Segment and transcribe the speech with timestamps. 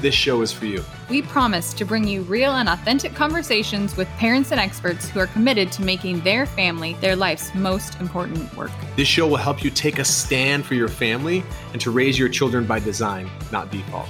[0.00, 0.84] this show is for you.
[1.08, 5.26] We promise to bring you real and authentic conversations with parents and experts who are
[5.26, 8.70] committed to making their family their life's most important work.
[8.96, 11.42] This show will help you take a stand for your family
[11.72, 14.08] and to raise your children by design, not default.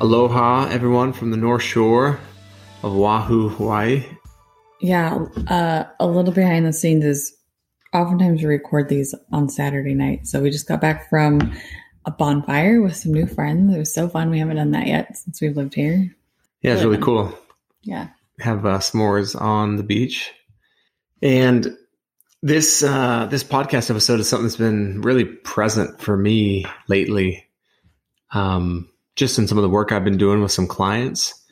[0.00, 2.18] Aloha, everyone from the North Shore
[2.82, 4.04] of Oahu, Hawaii.
[4.80, 7.36] Yeah, uh, a little behind the scenes is
[7.94, 10.26] oftentimes we record these on Saturday night.
[10.26, 11.40] So we just got back from
[12.06, 13.74] a bonfire with some new friends.
[13.74, 14.30] It was so fun.
[14.30, 16.14] We haven't done that yet since we've lived here.
[16.62, 17.36] Yeah, it's really cool.
[17.82, 18.08] Yeah.
[18.38, 20.32] Have uh, s'mores on the beach.
[21.20, 21.76] And
[22.42, 27.44] this uh, this podcast episode is something that's been really present for me lately.
[28.32, 31.42] Um, just in some of the work I've been doing with some clients.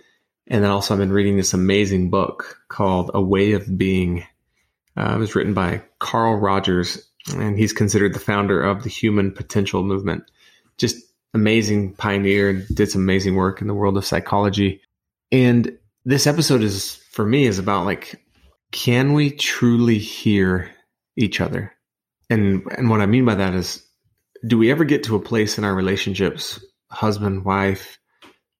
[0.46, 4.24] And then also I've been reading this amazing book called A Way of Being.
[4.96, 9.32] Uh, it was written by Carl Rogers, and he's considered the founder of the Human
[9.32, 10.24] Potential Movement
[10.78, 10.96] just
[11.34, 14.80] amazing pioneer, did some amazing work in the world of psychology.
[15.32, 18.20] And this episode is for me is about like,
[18.70, 20.70] can we truly hear
[21.16, 21.72] each other?
[22.30, 23.84] And and what I mean by that is,
[24.46, 27.98] do we ever get to a place in our relationships, husband, wife,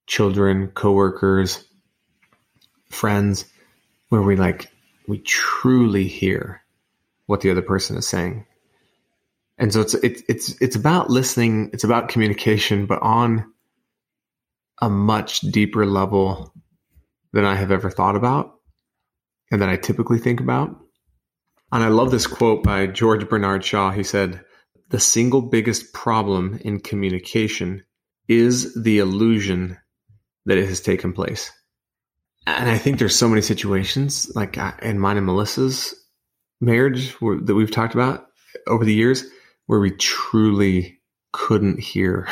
[0.07, 1.65] children, coworkers,
[2.91, 3.45] friends,
[4.09, 4.71] where we like
[5.09, 6.63] we truly hear
[7.27, 8.47] what the other person is saying?
[9.59, 13.45] And so it's it's it's it's about listening it's about communication but on
[14.83, 16.53] a much deeper level
[17.33, 18.55] than i have ever thought about
[19.51, 20.77] and that i typically think about.
[21.73, 23.91] And i love this quote by george bernard shaw.
[23.91, 24.41] He said
[24.91, 27.85] the single biggest problem in communication
[28.29, 29.79] is the illusion
[30.47, 31.51] that it has taken place.
[32.47, 35.95] And i think there's so many situations like uh, in mine and melissa's
[36.61, 38.27] marriage that we've talked about
[38.67, 39.25] over the years
[39.67, 41.01] where we truly
[41.33, 42.29] couldn't hear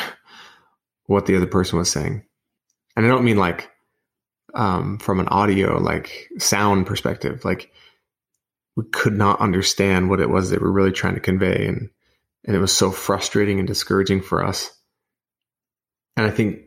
[1.05, 2.23] what the other person was saying.
[2.95, 3.69] And I don't mean like
[4.53, 7.71] um, from an audio, like sound perspective, like
[8.75, 11.67] we could not understand what it was they were really trying to convey.
[11.67, 11.89] And,
[12.45, 14.71] and it was so frustrating and discouraging for us.
[16.15, 16.61] And I think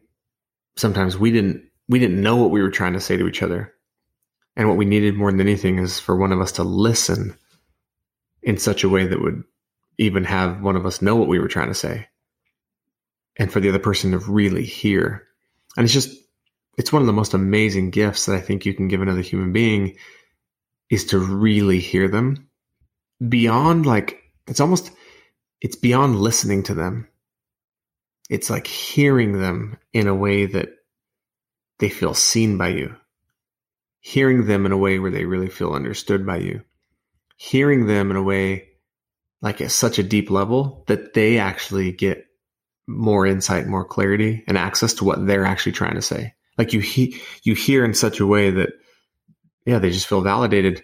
[0.77, 3.73] sometimes we didn't, we didn't know what we were trying to say to each other.
[4.57, 7.37] And what we needed more than anything is for one of us to listen
[8.43, 9.45] in such a way that would
[9.99, 12.09] even have one of us know what we were trying to say
[13.39, 15.27] and for the other person to really hear.
[15.77, 16.15] And it's just,
[16.79, 19.53] it's one of the most amazing gifts that I think you can give another human
[19.53, 19.97] being
[20.91, 22.49] is to really hear them
[23.27, 24.91] beyond like, it's almost,
[25.61, 27.09] it's beyond listening to them.
[28.29, 30.69] It's like hearing them in a way that
[31.79, 32.95] they feel seen by you,
[34.01, 36.63] hearing them in a way where they really feel understood by you,
[37.37, 38.66] hearing them in a way
[39.47, 42.27] like at such a deep level that they actually get
[42.89, 46.35] more insight, more clarity and access to what they're actually trying to say.
[46.59, 48.71] Like you, he, you hear in such a way that,
[49.65, 50.83] yeah, they just feel validated.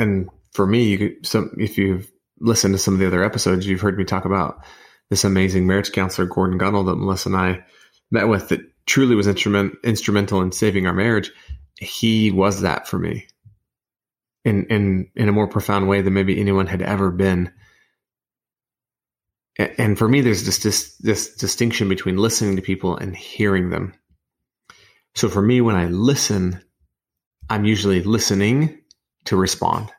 [0.00, 2.10] And for me, you could, so if you've
[2.40, 4.64] listened to some of the other episodes, you've heard me talk about
[5.08, 7.64] this amazing marriage counselor, Gordon Gunnell, that Melissa and I
[8.10, 11.30] met with that truly was instrument, instrumental in saving our marriage.
[11.78, 13.28] He was that for me
[14.44, 17.52] in, in, in a more profound way than maybe anyone had ever been
[19.58, 23.94] and for me, there's this, this, this distinction between listening to people and hearing them.
[25.14, 26.62] So for me, when I listen,
[27.50, 28.80] I'm usually listening
[29.26, 29.92] to respond.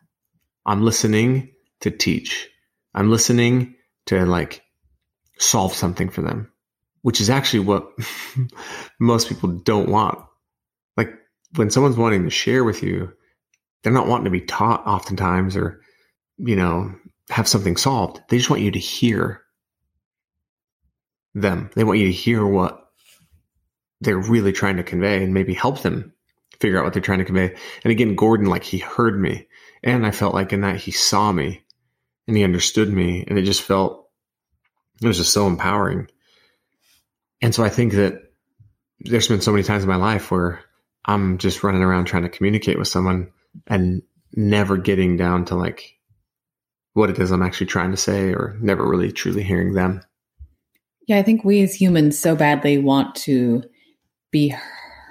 [0.65, 2.49] I'm listening to teach.
[2.95, 3.75] I'm listening
[4.07, 4.63] to like
[5.37, 6.51] solve something for them,
[7.01, 7.87] which is actually what
[8.99, 10.17] most people don't want.
[10.97, 11.13] Like
[11.55, 13.11] when someone's wanting to share with you,
[13.83, 15.81] they're not wanting to be taught oftentimes or,
[16.37, 16.95] you know,
[17.29, 18.21] have something solved.
[18.29, 19.42] They just want you to hear
[21.33, 21.69] them.
[21.75, 22.79] They want you to hear what
[24.01, 26.13] they're really trying to convey and maybe help them
[26.59, 27.55] figure out what they're trying to convey.
[27.83, 29.47] And again, Gordon, like he heard me
[29.83, 31.63] and I felt like in that he saw me
[32.27, 34.09] and he understood me and it just felt,
[35.01, 36.07] it was just so empowering.
[37.41, 38.21] And so I think that
[38.99, 40.61] there's been so many times in my life where
[41.05, 43.31] I'm just running around trying to communicate with someone
[43.67, 44.03] and
[44.35, 45.97] never getting down to like
[46.93, 50.01] what it is I'm actually trying to say or never really truly hearing them.
[51.07, 53.63] Yeah, I think we as humans so badly want to
[54.31, 54.55] be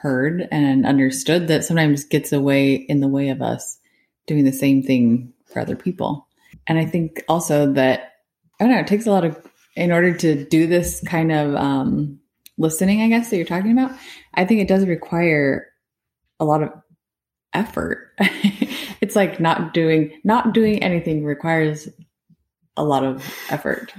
[0.03, 3.79] heard and understood that sometimes gets away in the way of us
[4.27, 6.27] doing the same thing for other people.
[6.67, 8.15] And I think also that,
[8.59, 9.39] I don't know, it takes a lot of,
[9.77, 12.19] in order to do this kind of um,
[12.59, 13.97] listening, I guess, that you're talking about,
[14.35, 15.69] I think it does require
[16.41, 16.71] a lot of
[17.53, 18.13] effort.
[19.01, 21.89] it's like not doing, not doing anything requires
[22.77, 23.93] a lot of effort.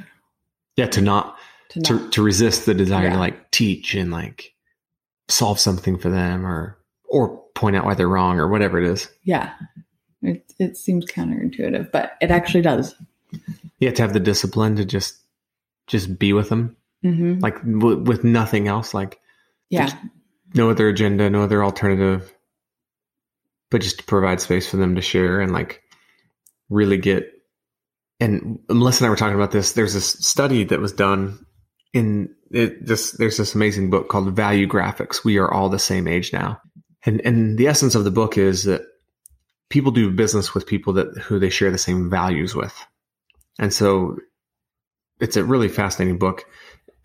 [0.75, 0.87] Yeah.
[0.87, 1.37] To not,
[1.73, 3.13] To to, to resist the desire Yeah.
[3.13, 4.53] to like teach and like
[5.27, 9.09] solve something for them or, or point out why they're wrong or whatever it is.
[9.23, 9.53] yeah.
[10.21, 12.95] It, it seems counterintuitive, but it actually does.
[13.79, 15.17] You have to have the discipline to just,
[15.87, 16.77] just be with them.
[17.01, 19.19] hmm Like w- with nothing else, like
[19.69, 19.91] Yeah.
[20.53, 22.33] no other agenda, no other alternative,
[23.69, 25.81] but just to provide space for them to share and like
[26.69, 27.29] really get.
[28.19, 29.73] And Melissa and I were talking about this.
[29.73, 31.45] There's this study that was done
[31.93, 32.85] in it.
[32.85, 35.23] This there's this amazing book called Value Graphics.
[35.23, 36.59] We are all the same age now,
[37.05, 38.81] and and the essence of the book is that
[39.69, 42.73] people do business with people that who they share the same values with,
[43.59, 44.17] and so
[45.19, 46.45] it's a really fascinating book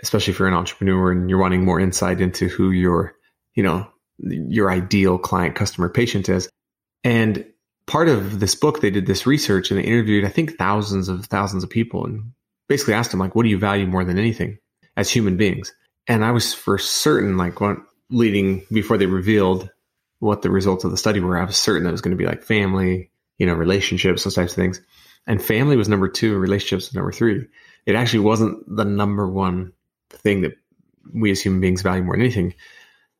[0.02, 3.14] especially if you're an entrepreneur and you're wanting more insight into who your,
[3.54, 3.86] you know,
[4.18, 6.48] your ideal client, customer, patient is.
[7.04, 7.44] And
[7.86, 11.26] part of this book, they did this research and they interviewed, I think, thousands of
[11.26, 12.32] thousands of people and
[12.68, 14.58] basically asked them, like, what do you value more than anything
[14.98, 15.72] as human beings?
[16.06, 17.78] And I was for certain, like, what
[18.10, 19.70] leading before they revealed
[20.18, 22.22] what the results of the study were, I was certain that it was going to
[22.22, 24.80] be like family, you know, relationships, those types of things.
[25.26, 27.46] And family was number two, relationships was number three.
[27.86, 29.72] It actually wasn't the number one
[30.10, 30.54] thing that
[31.12, 32.54] we as human beings value more than anything.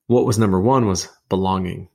[0.07, 1.89] What was number one was belonging,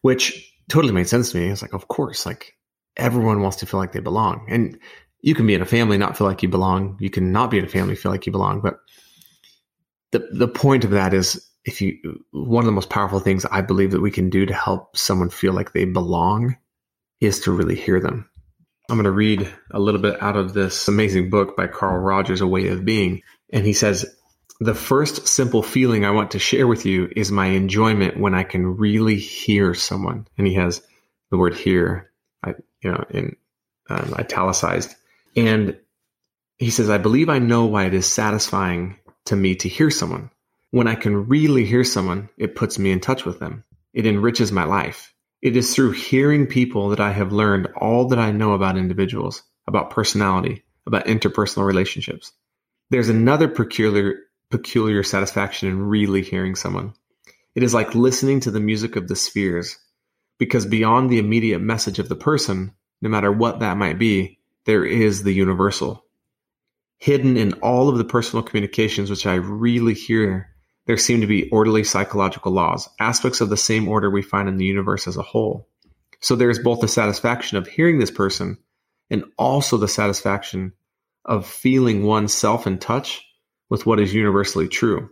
[0.00, 1.48] which totally made sense to me.
[1.48, 2.56] It's like, of course, like
[2.96, 4.46] everyone wants to feel like they belong.
[4.48, 4.78] And
[5.26, 6.96] you can be in a family, not feel like you belong.
[7.00, 8.60] You can not be in a family, feel like you belong.
[8.60, 8.78] But
[10.12, 13.60] the, the point of that is if you, one of the most powerful things I
[13.60, 16.56] believe that we can do to help someone feel like they belong
[17.20, 18.30] is to really hear them.
[18.88, 22.40] I'm going to read a little bit out of this amazing book by Carl Rogers,
[22.40, 23.22] A Way of Being.
[23.52, 24.06] And he says,
[24.60, 28.44] The first simple feeling I want to share with you is my enjoyment when I
[28.44, 30.28] can really hear someone.
[30.38, 30.82] And he has
[31.32, 32.12] the word hear,
[32.46, 33.34] you know, in
[33.90, 34.94] um, italicized.
[35.36, 35.78] And
[36.56, 38.96] he says, I believe I know why it is satisfying
[39.26, 40.30] to me to hear someone.
[40.70, 43.64] When I can really hear someone, it puts me in touch with them.
[43.92, 45.12] It enriches my life.
[45.42, 49.42] It is through hearing people that I have learned all that I know about individuals,
[49.66, 52.32] about personality, about interpersonal relationships.
[52.90, 56.94] There's another peculiar peculiar satisfaction in really hearing someone.
[57.54, 59.76] It is like listening to the music of the spheres,
[60.38, 62.72] because beyond the immediate message of the person,
[63.02, 66.04] no matter what that might be, there is the universal.
[66.98, 70.48] Hidden in all of the personal communications which I really hear
[70.86, 74.56] there seem to be orderly psychological laws, aspects of the same order we find in
[74.56, 75.68] the universe as a whole.
[76.20, 78.58] So there is both the satisfaction of hearing this person
[79.10, 80.72] and also the satisfaction
[81.24, 83.24] of feeling oneself in touch
[83.68, 85.10] with what is universally true.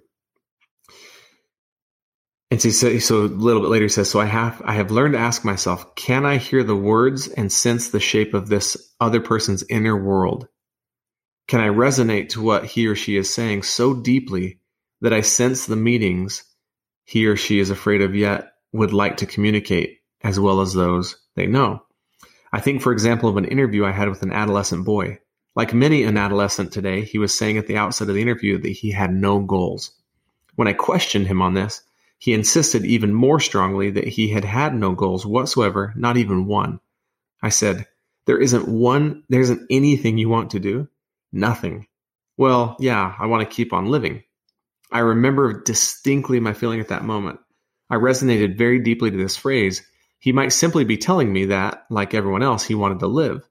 [2.55, 4.93] And so, says- so a little bit later he says, so I have, I have
[4.93, 8.95] learned to ask myself, can I hear the words and sense the shape of this
[9.01, 10.47] other person's inner world?
[11.49, 14.61] Can I resonate to what he or she is saying so deeply
[15.01, 16.45] that I sense the meanings
[17.03, 21.17] he or she is afraid of yet would like to communicate as well as those
[21.35, 21.83] they know.
[22.53, 25.19] I think, for example, of an interview I had with an adolescent boy.
[25.57, 28.69] Like many an adolescent today, he was saying at the outset of the interview that
[28.69, 29.91] he had no goals.
[30.55, 31.83] When I questioned him on this,
[32.25, 36.81] he insisted even more strongly that he had had no goals whatsoever, not even one.
[37.43, 37.87] I said,
[38.25, 40.89] There isn't one, there isn't anything you want to do?
[41.35, 41.87] Nothing.
[42.39, 44.23] Well, yeah, I want to keep on living.
[44.91, 47.41] I remember distinctly my feeling at that moment.
[47.91, 49.87] I resonated very deeply to this phrase.
[50.19, 53.47] He might simply be telling me that, like everyone else, he wanted to live.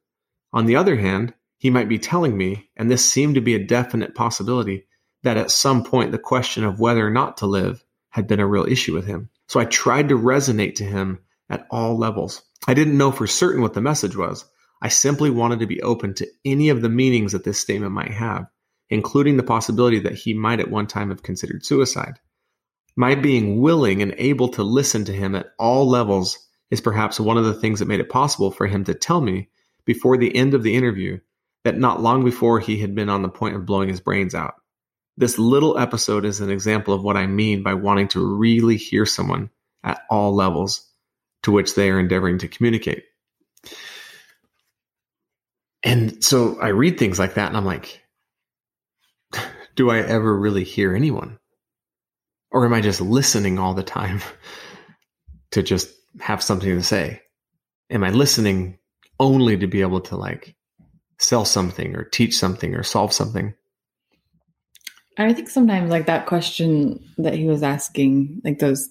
[0.51, 3.67] On the other hand, he might be telling me, and this seemed to be a
[3.67, 4.87] definite possibility,
[5.21, 7.82] that at some point the question of whether or not to live
[8.13, 9.29] had been a real issue with him.
[9.47, 12.41] So I tried to resonate to him at all levels.
[12.67, 14.45] I didn't know for certain what the message was.
[14.81, 18.11] I simply wanted to be open to any of the meanings that this statement might
[18.11, 18.47] have
[18.93, 22.19] including the possibility that he might at one time have considered suicide.
[22.95, 26.37] My being willing and able to listen to him at all levels
[26.69, 29.49] is perhaps one of the things that made it possible for him to tell me
[29.83, 31.19] before the end of the interview
[31.63, 34.53] that not long before he had been on the point of blowing his brains out.
[35.17, 39.05] This little episode is an example of what I mean by wanting to really hear
[39.05, 39.49] someone
[39.83, 40.89] at all levels
[41.43, 43.03] to which they are endeavoring to communicate.
[45.83, 48.01] And so I read things like that and I'm like,
[49.75, 51.37] do I ever really hear anyone?
[52.49, 54.21] Or am I just listening all the time
[55.51, 57.23] to just have something to say?
[57.93, 58.79] am I listening
[59.19, 60.55] only to be able to like
[61.19, 63.53] sell something or teach something or solve something?
[65.17, 68.89] I think sometimes like that question that he was asking, like those,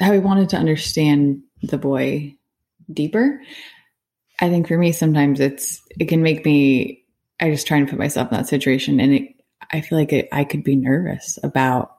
[0.00, 2.34] how he wanted to understand the boy
[2.92, 3.40] deeper.
[4.40, 7.04] I think for me, sometimes it's, it can make me,
[7.40, 9.34] I just try and put myself in that situation and it,
[9.72, 11.96] I feel like it, I could be nervous about,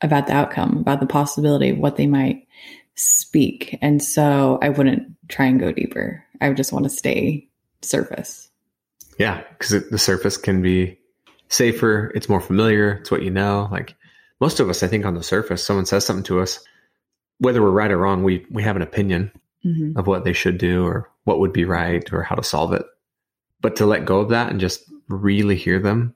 [0.00, 2.46] about the outcome, about the possibility of what they might
[2.94, 3.76] speak.
[3.82, 6.24] And so I wouldn't try and go deeper.
[6.40, 7.48] I would just want to stay
[7.82, 8.48] surface.
[9.18, 9.42] Yeah.
[9.58, 10.98] Cause the surface can be
[11.48, 12.10] safer.
[12.14, 12.92] It's more familiar.
[12.94, 13.68] It's what you know.
[13.70, 13.94] Like
[14.40, 16.60] most of us, I think on the surface, someone says something to us,
[17.38, 19.32] whether we're right or wrong, we, we have an opinion
[19.64, 19.98] Mm-hmm.
[19.98, 22.82] of what they should do or what would be right or how to solve it.
[23.62, 26.14] But to let go of that and just really hear them,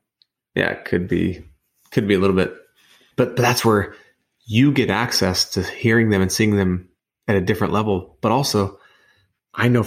[0.54, 1.42] yeah, it could be
[1.90, 2.54] could be a little bit
[3.16, 3.94] but but that's where
[4.44, 6.90] you get access to hearing them and seeing them
[7.26, 8.18] at a different level.
[8.20, 8.78] But also,
[9.54, 9.86] I know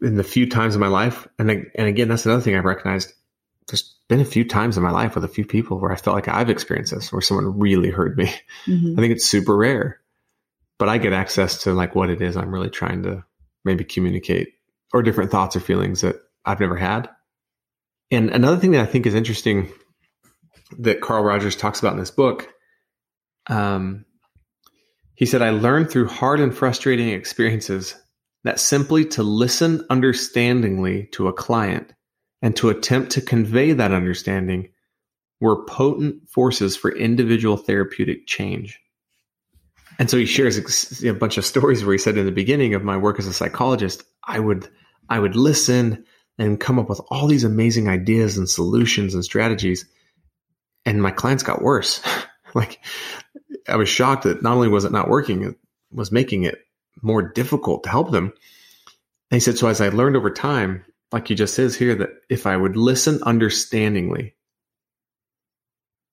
[0.00, 2.64] in the few times in my life, and I- and again, that's another thing I've
[2.64, 3.12] recognized.
[3.70, 6.14] There's been a few times in my life with a few people where I felt
[6.14, 8.32] like I've experienced this, where someone really heard me.
[8.66, 8.98] Mhm.
[8.98, 10.00] I think it's super rare,
[10.78, 13.24] but I get access to like what it is I'm really trying to
[13.64, 14.54] maybe communicate
[14.92, 17.08] or different thoughts or feelings that I've never had.
[18.10, 19.70] And another thing that I think is interesting
[20.78, 22.48] that Carl Rogers talks about in this book,
[23.48, 24.04] um,
[25.14, 27.94] he said, I learned through hard and frustrating experiences
[28.44, 31.92] that simply to listen understandingly to a client
[32.42, 34.70] and to attempt to convey that understanding
[35.40, 38.80] were potent forces for individual therapeutic change.
[39.98, 42.84] And so he shares a bunch of stories where he said in the beginning of
[42.84, 44.68] my work as a psychologist, I would
[45.08, 46.04] I would listen
[46.38, 49.84] and come up with all these amazing ideas and solutions and strategies,
[50.86, 52.00] and my clients got worse.
[52.54, 52.80] like
[53.68, 55.56] I was shocked that not only was it not working, it
[55.92, 56.58] was making it
[57.02, 58.32] more difficult to help them.
[59.30, 62.10] And he said, so as I learned over time, like he just says here, that
[62.28, 64.34] if I would listen understandingly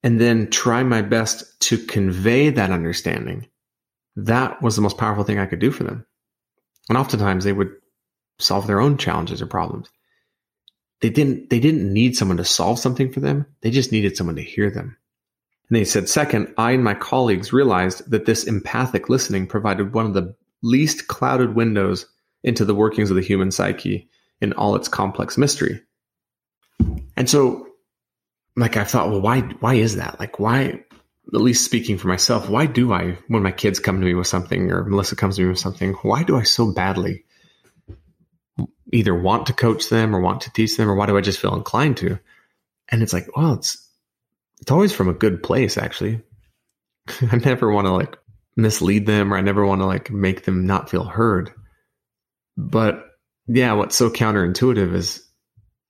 [0.04, 3.48] and then try my best to convey that understanding,
[4.16, 6.06] that was the most powerful thing I could do for them.
[6.89, 7.74] And oftentimes they would
[8.39, 9.89] solve their own challenges or problems.
[11.01, 13.46] They didn't they didn't need someone to solve something for them.
[13.62, 14.98] They just needed someone to hear them.
[15.70, 20.06] And they said, second, I and my colleagues realized that this empathic listening provided one
[20.06, 22.08] of the least clouded windows
[22.44, 24.10] into the workings of the human psyche
[24.41, 25.82] in all its complex mystery.
[27.15, 27.67] And so,
[28.56, 30.20] like, I thought, well, why, why is that?
[30.20, 30.84] Like, why,
[31.34, 34.27] at least speaking for myself, why do I, when my kids come to me with
[34.27, 37.25] something or Melissa comes to me with something, why do I so badly
[38.94, 41.39] either want to coach them or want to teach them or why do I just
[41.39, 42.20] feel inclined to?
[42.89, 43.86] And it's like, well, it's,
[44.62, 46.22] it's always from a good place, actually.
[47.32, 48.17] I never want to like
[48.56, 51.51] mislead them or I never want to like make them not feel heard.
[52.56, 53.07] But
[53.48, 55.24] yeah, what's so counterintuitive is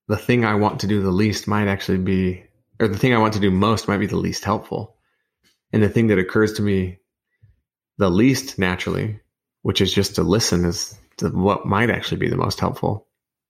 [0.07, 2.43] the thing I want to do the least might actually be,
[2.79, 4.95] or the thing I want to do most might be the least helpful.
[5.73, 6.99] And the thing that occurs to me
[7.97, 9.19] the least naturally,
[9.63, 13.07] which is just to listen, is to what might actually be the most helpful.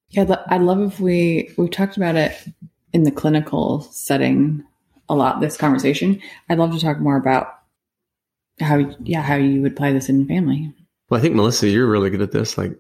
[0.09, 2.33] Yeah, I'd love if we we've talked about it
[2.93, 4.63] in the clinical setting
[5.09, 5.41] a lot.
[5.41, 7.59] This conversation, I'd love to talk more about
[8.61, 10.73] how yeah how you would apply this in family.
[11.09, 12.57] Well, I think Melissa, you're really good at this.
[12.57, 12.77] Like,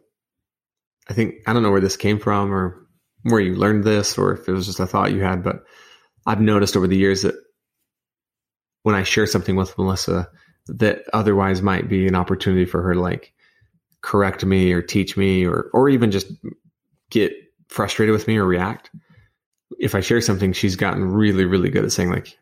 [1.09, 2.85] I think I don't know where this came from or
[3.23, 5.63] where you learned this or if it was just a thought you had, but
[6.25, 7.35] I've noticed over the years that
[8.83, 10.29] when I share something with Melissa
[10.67, 13.33] that otherwise might be an opportunity for her to like
[14.01, 16.27] correct me or teach me or or even just
[17.09, 17.33] get
[17.69, 18.91] frustrated with me or react.
[19.79, 22.37] If I share something, she's gotten really, really good at saying like,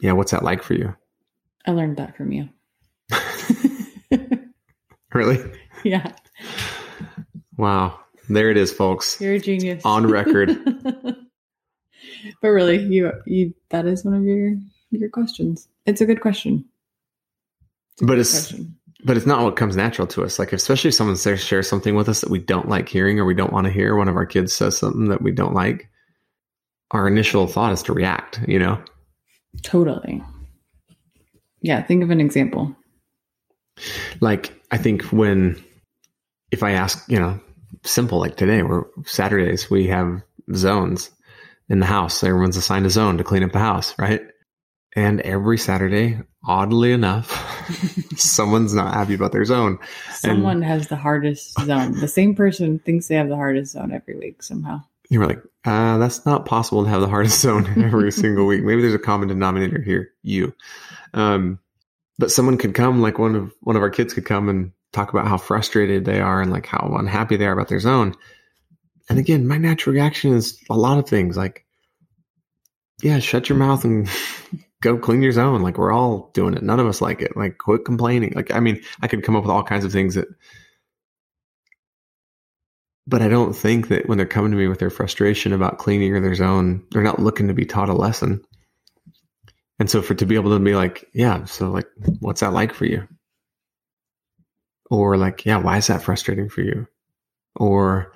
[0.00, 0.94] "Yeah, what's that like for you?"
[1.66, 2.48] I learned that from you.
[5.12, 5.38] Really?
[5.84, 6.12] yeah,
[7.60, 8.00] Wow.
[8.30, 9.20] There it is, folks.
[9.20, 10.56] you're a genius On record.
[12.42, 14.54] but really, you you that is one of your
[14.90, 15.68] your questions.
[15.84, 16.64] It's a good question.
[18.00, 18.76] a But good it's- question.
[19.04, 20.38] but it's not what comes natural to us.
[20.38, 23.24] Like, especially if someone says, shares something with us that we don't like hearing or
[23.24, 25.88] we don't want to hear, one of our kids says something that we don't like,
[26.92, 28.82] our initial thought is to react, you know?
[29.62, 30.22] totally.
[31.62, 32.74] Yeah, think of an example.
[34.20, 35.62] Like, I think when,
[36.50, 37.40] if I ask, you know,
[37.82, 40.22] simple, like today, we're Saturdays, we have
[40.54, 41.10] zones
[41.68, 42.22] in the house.
[42.22, 44.22] Everyone's assigned a zone to clean up the house, right?
[44.96, 47.30] And every Saturday, oddly enough,
[48.16, 49.78] someone's not happy about their zone.
[50.12, 51.98] Someone has the hardest zone.
[52.00, 54.82] The same person thinks they have the hardest zone every week somehow.
[55.08, 58.62] You were like, uh, that's not possible to have the hardest zone every single week.
[58.62, 60.54] Maybe there's a common denominator here, you.
[61.14, 61.58] Um,
[62.18, 65.10] but someone could come, like one of one of our kids could come and talk
[65.12, 68.14] about how frustrated they are and like how unhappy they are about their zone.
[69.08, 71.64] And again, my natural reaction is a lot of things like,
[73.02, 74.08] yeah, shut your mouth and
[74.82, 75.62] go clean your zone.
[75.62, 76.62] Like we're all doing it.
[76.62, 77.36] None of us like it.
[77.36, 78.32] Like quit complaining.
[78.34, 80.28] Like, I mean, I could come up with all kinds of things that,
[83.06, 86.14] but I don't think that when they're coming to me with their frustration about cleaning
[86.14, 88.42] or their zone, they're not looking to be taught a lesson.
[89.78, 91.86] And so for to be able to be like, yeah, so like,
[92.20, 93.08] what's that like for you?
[94.90, 96.86] Or like, yeah, why is that frustrating for you?
[97.56, 98.12] Or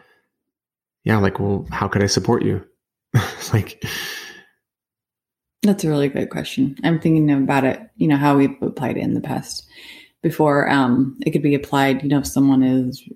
[1.04, 2.66] yeah, like, well, how could I support you?
[3.52, 3.85] like,
[5.62, 6.76] that's a really good question.
[6.83, 9.66] I'm thinking about it, you know, how we've applied it in the past.
[10.23, 13.07] Before um, it could be applied, you know, if someone is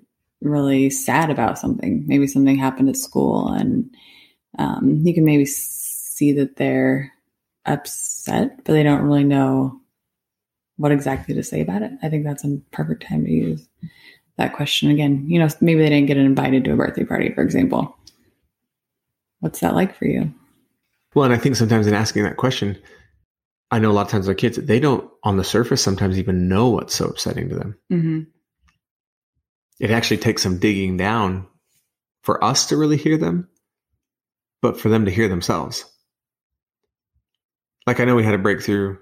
[0.41, 3.89] really sad about something, maybe something happened at school, and
[4.57, 7.11] um, you can maybe see that they're
[7.65, 9.78] upset, but they don't really know
[10.79, 11.91] what exactly to say about it.
[12.01, 13.67] I think that's a perfect time to use
[14.37, 15.25] that question again.
[15.27, 17.97] You know, maybe they didn't get invited to a birthday party, for example.
[19.41, 20.33] What's that like for you?
[21.13, 22.81] Well, and I think sometimes in asking that question,
[23.71, 26.47] I know a lot of times our kids, they don't on the surface sometimes even
[26.47, 27.77] know what's so upsetting to them.
[27.91, 28.19] Mm-hmm.
[29.81, 31.45] It actually takes some digging down
[32.23, 33.49] for us to really hear them,
[34.61, 35.83] but for them to hear themselves.
[37.85, 38.97] Like I know we had a breakthrough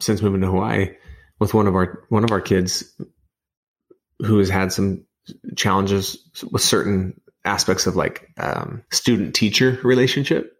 [0.00, 0.94] since moving to Hawaii
[1.38, 2.84] with one of our one of our kids
[4.20, 5.04] who has had some
[5.56, 6.18] challenges
[6.50, 10.58] with certain aspects of like um, student teacher relationship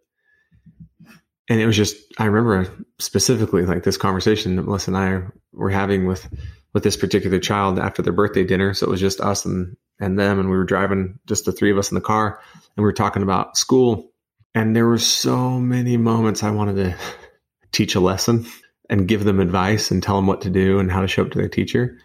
[1.49, 5.71] and it was just I remember specifically like this conversation that Melissa and I were
[5.71, 6.27] having with
[6.73, 8.75] with this particular child after their birthday dinner.
[8.75, 11.71] So it was just us and and them, and we were driving just the three
[11.71, 14.11] of us in the car, and we were talking about school.
[14.55, 16.97] And there were so many moments I wanted to
[17.71, 18.45] teach a lesson
[18.89, 21.31] and give them advice and tell them what to do and how to show up
[21.31, 21.97] to their teacher.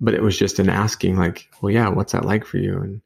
[0.00, 2.76] But it was just an asking, like, well, yeah, what's that like for you?
[2.76, 3.00] And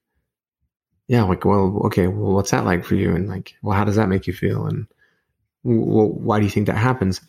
[1.07, 3.15] yeah, like, well, okay, well, what's that like for you?
[3.15, 4.67] And like, well, how does that make you feel?
[4.67, 4.87] And
[5.63, 7.21] well, why do you think that happens?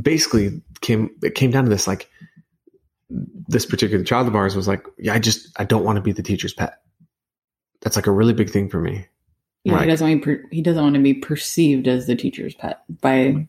[0.00, 2.08] Basically, came it came down to this like
[3.10, 6.12] this particular child of ours was like, yeah, I just I don't want to be
[6.12, 6.80] the teacher's pet.
[7.80, 9.06] That's like a really big thing for me.
[9.64, 12.54] Yeah, like, he doesn't want per- he doesn't want to be perceived as the teacher's
[12.54, 13.42] pet by mm-hmm.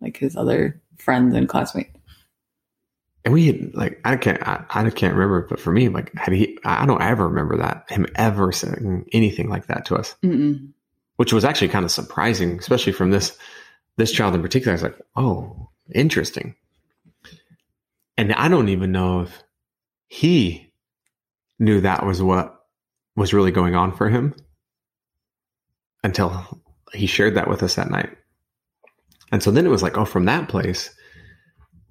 [0.00, 1.90] like his other friends and classmates.
[3.24, 6.32] And we had like I can't I, I can't remember, but for me, like had
[6.32, 10.14] he I don't ever remember that him ever saying anything like that to us.
[10.22, 10.72] Mm-mm
[11.16, 13.36] which was actually kind of surprising, especially from this
[13.96, 14.72] this child in particular.
[14.72, 16.54] I was like, oh, interesting.
[18.18, 19.42] And I don't even know if
[20.06, 20.72] he
[21.58, 22.66] knew that was what
[23.14, 24.34] was really going on for him
[26.04, 26.60] until
[26.92, 28.16] he shared that with us that night.
[29.32, 30.94] And so then it was like, oh, from that place,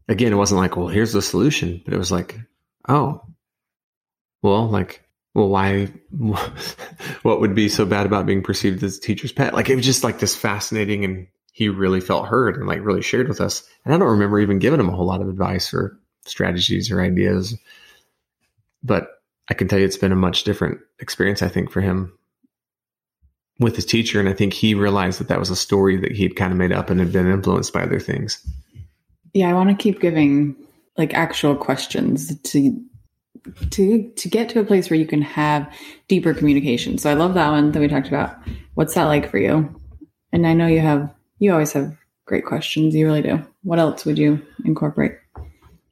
[0.07, 2.39] again, it wasn't like, well, here's the solution, but it was like,
[2.87, 3.21] oh,
[4.41, 5.89] well, like well, why,
[7.21, 9.53] what would be so bad about being perceived as a teacher's pet?
[9.53, 13.01] Like it was just like this fascinating and he really felt heard and like really
[13.01, 13.63] shared with us.
[13.83, 17.01] And I don't remember even giving him a whole lot of advice or strategies or
[17.01, 17.57] ideas,
[18.81, 19.09] but
[19.49, 22.17] I can tell you it's been a much different experience, I think, for him
[23.59, 24.19] with his teacher.
[24.19, 26.71] And I think he realized that that was a story that he'd kind of made
[26.71, 28.45] up and had been influenced by other things.
[29.33, 30.55] Yeah, I want to keep giving
[30.97, 32.81] like actual questions to
[33.69, 35.71] to to get to a place where you can have
[36.07, 36.97] deeper communication.
[36.97, 38.35] So I love that one that we talked about.
[38.73, 39.79] What's that like for you?
[40.31, 42.95] And I know you have you always have great questions.
[42.95, 43.45] You really do.
[43.63, 45.13] What else would you incorporate?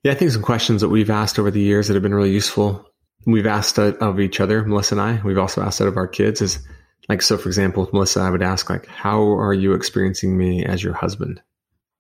[0.03, 2.31] Yeah, I think some questions that we've asked over the years that have been really
[2.31, 2.89] useful.
[3.25, 5.21] We've asked of each other, Melissa and I.
[5.23, 6.41] We've also asked out of our kids.
[6.41, 6.59] Is
[7.09, 7.37] like so.
[7.37, 10.93] For example, with Melissa, I would ask like, "How are you experiencing me as your
[10.93, 11.41] husband?"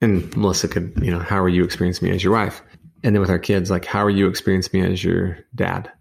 [0.01, 2.61] And Melissa could, you know, "How are you experiencing me as your wife?"
[3.03, 5.91] and then with our kids, like, how are you experiencing me as your dad?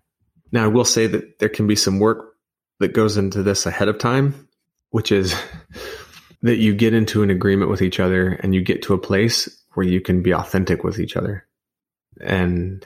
[0.53, 2.35] Now, I will say that there can be some work
[2.79, 4.49] that goes into this ahead of time,
[4.91, 5.35] which is
[6.43, 9.49] that you get into an agreement with each other and you get to a place
[9.75, 11.47] where you can be authentic with each other
[12.21, 12.85] and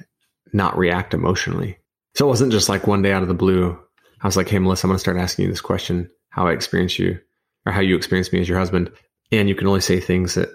[0.53, 1.79] not react emotionally.
[2.15, 3.79] So it wasn't just like one day out of the blue.
[4.23, 6.53] I was like, hey, Melissa, I'm going to start asking you this question how I
[6.53, 7.19] experience you
[7.65, 8.91] or how you experience me as your husband.
[9.33, 10.49] And you can only say things that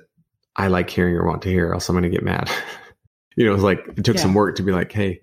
[0.55, 2.49] I like hearing or want to hear, else I'm going to get mad.
[3.35, 4.21] you know, it was like it took yeah.
[4.21, 5.21] some work to be like, hey,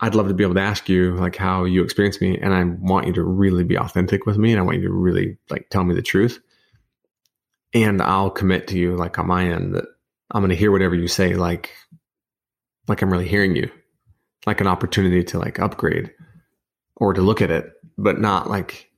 [0.00, 2.64] I'd love to be able to ask you like how you experience me, and I
[2.64, 5.68] want you to really be authentic with me, and I want you to really like
[5.68, 6.40] tell me the truth,
[7.74, 9.84] and I'll commit to you like on my end that
[10.30, 11.70] I'm going to hear whatever you say, like
[12.88, 13.70] like I'm really hearing you,
[14.46, 16.10] like an opportunity to like upgrade
[17.02, 18.88] or to look at it, but not like,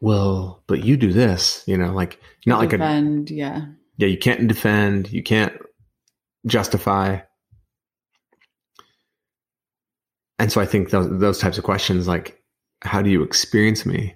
[0.00, 4.16] well, but you do this, you know, like not defend, like a yeah, yeah, you
[4.16, 5.52] can't defend, you can't
[6.46, 7.18] justify.
[10.38, 12.40] and so I think those those types of questions, like
[12.82, 14.14] how do you experience me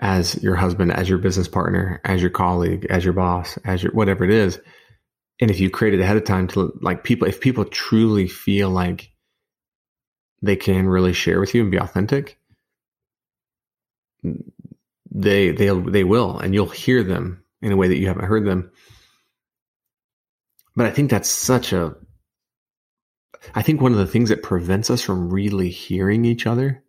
[0.00, 3.92] as your husband, as your business partner, as your colleague, as your boss, as your
[3.92, 4.58] whatever it is,
[5.40, 8.70] and if you create it ahead of time to like people, if people truly feel
[8.70, 9.11] like
[10.42, 12.38] they can really share with you and be authentic,
[15.10, 18.44] they they they will, and you'll hear them in a way that you haven't heard
[18.44, 18.70] them.
[20.74, 21.96] But I think that's such a
[23.54, 26.82] I think one of the things that prevents us from really hearing each other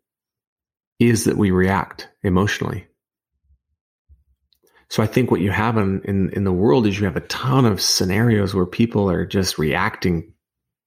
[0.99, 2.87] is that we react emotionally.
[4.89, 7.21] So I think what you have in, in, in, the world is you have a
[7.21, 10.31] ton of scenarios where people are just reacting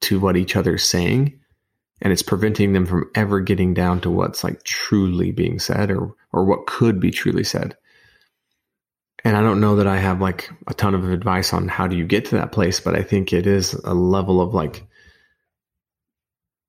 [0.03, 1.41] to what each other's saying.
[2.03, 6.15] And it's preventing them from ever getting down to what's like truly being said or,
[6.33, 7.77] or what could be truly said.
[9.25, 11.97] And I don't know that I have like a ton of advice on how do
[11.97, 14.87] you get to that place, but I think it is a level of like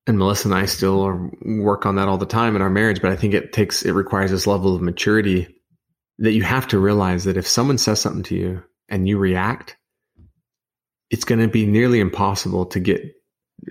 [0.08, 3.12] and Melissa and I still work on that all the time in our marriage, but
[3.12, 5.54] I think it takes, it requires this level of maturity
[6.20, 9.76] that you have to realize that if someone says something to you and you react,
[11.10, 13.02] it's going to be nearly impossible to get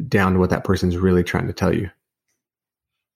[0.08, 1.90] down to what that person's really trying to tell you.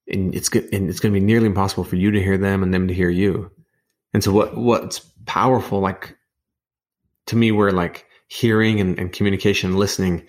[0.08, 2.62] And it's good, and it's going to be nearly impossible for you to hear them
[2.62, 3.50] and them to hear you.
[4.12, 6.16] And so what, what's powerful, like
[7.26, 10.26] to me, where like hearing and, and communication, listening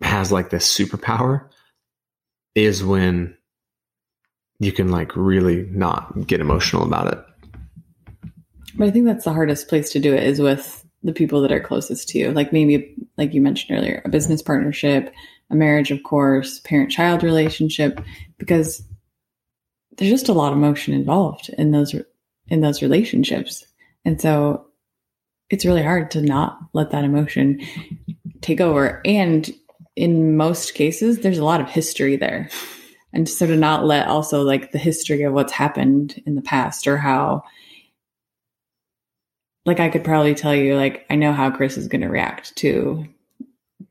[0.00, 1.48] has like this superpower
[2.54, 3.36] is when
[4.58, 7.24] you can like really not get emotional about it.
[8.76, 11.52] But I think that's the hardest place to do it is with the people that
[11.52, 12.30] are closest to you.
[12.30, 15.12] Like maybe, like you mentioned earlier, a business partnership,
[15.50, 18.00] a marriage, of course, parent child relationship,
[18.38, 18.82] because
[19.96, 21.94] there's just a lot of emotion involved in those
[22.48, 23.64] in those relationships.
[24.04, 24.66] And so
[25.50, 27.60] it's really hard to not let that emotion
[28.40, 29.00] take over.
[29.04, 29.50] And
[29.96, 32.48] in most cases, there's a lot of history there.
[33.12, 36.96] And to not let also like the history of what's happened in the past or
[36.96, 37.42] how,
[39.66, 42.54] like, I could probably tell you, like, I know how Chris is going to react
[42.56, 43.04] to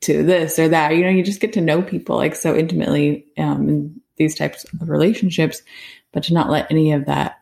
[0.02, 0.96] to this or that.
[0.96, 4.66] You know, you just get to know people like so intimately um, in these types
[4.66, 5.62] of relationships,
[6.12, 7.40] but to not let any of that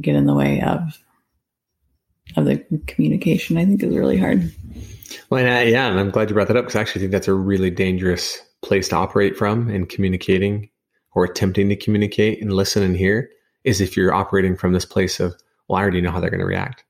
[0.00, 0.98] get in the way of
[2.36, 4.52] of the communication, I think is really hard.
[5.28, 7.12] Well, and I, yeah, and I'm glad you brought that up because I actually think
[7.12, 10.70] that's a really dangerous place to operate from in communicating
[11.12, 13.30] or attempting to communicate and listen and hear
[13.64, 15.34] is if you're operating from this place of,
[15.68, 16.84] well, I already know how they're going to react.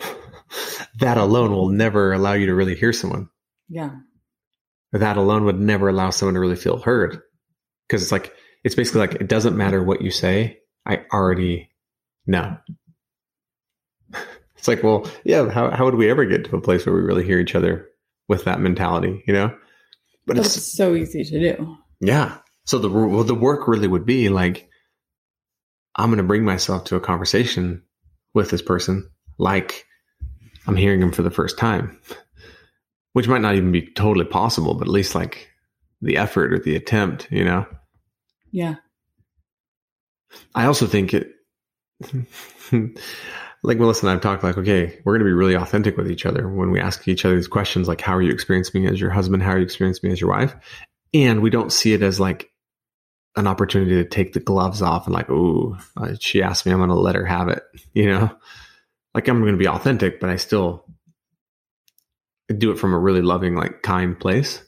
[0.98, 3.28] that alone will never allow you to really hear someone.
[3.68, 3.90] Yeah.
[4.92, 7.20] That alone would never allow someone to really feel heard.
[7.86, 10.58] Because it's like, it's basically like, it doesn't matter what you say.
[10.86, 11.70] I already
[12.26, 12.56] know.
[14.58, 17.00] It's like, well, yeah, how, how would we ever get to a place where we
[17.00, 17.88] really hear each other
[18.28, 19.56] with that mentality, you know?
[20.26, 21.76] But That's it's so easy to do.
[21.98, 22.36] Yeah.
[22.66, 24.68] So the, well, the work really would be like,
[25.96, 27.84] I'm going to bring myself to a conversation
[28.34, 29.86] with this person like
[30.66, 31.98] I'm hearing him for the first time,
[33.12, 35.48] which might not even be totally possible, but at least like
[36.00, 37.66] the effort or the attempt, you know?
[38.50, 38.76] Yeah.
[40.54, 41.32] I also think it,
[43.62, 46.24] like Melissa and I've talked like, okay, we're going to be really authentic with each
[46.24, 49.00] other when we ask each other these questions, like, how are you experiencing me as
[49.00, 49.42] your husband?
[49.42, 50.54] How are you experiencing me as your wife?
[51.12, 52.50] And we don't see it as like
[53.36, 55.76] an opportunity to take the gloves off and like, oh,
[56.20, 57.62] she asked me, I'm going to let her have it.
[57.92, 58.30] You know,
[59.14, 60.84] like I'm going to be authentic, but I still
[62.58, 64.62] do it from a really loving, like kind place.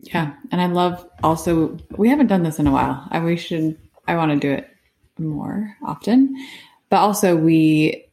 [0.00, 0.34] Yeah.
[0.52, 3.06] And I love also, we haven't done this in a while.
[3.10, 4.68] I, we should, I want to do it
[5.18, 6.36] more often
[6.88, 8.04] but also, we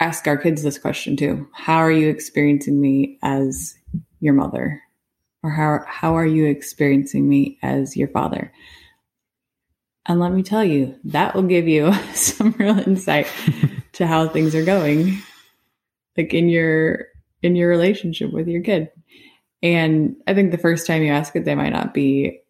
[0.00, 3.74] ask our kids this question too How are you experiencing me as
[4.20, 4.82] your mother?
[5.42, 8.52] Or how, how are you experiencing me as your father?
[10.06, 13.28] And let me tell you, that will give you some real insight
[13.92, 15.18] to how things are going,
[16.18, 17.06] like in your
[17.42, 18.90] in your relationship with your kid.
[19.62, 22.40] And I think the first time you ask it, they might not be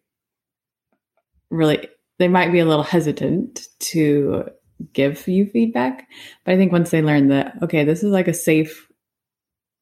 [1.49, 4.49] really they might be a little hesitant to
[4.93, 6.07] give you feedback.
[6.43, 8.87] But I think once they learn that, okay, this is like a safe,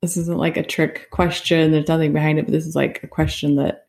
[0.02, 3.08] this isn't like a trick question, there's nothing behind it, but this is like a
[3.08, 3.88] question that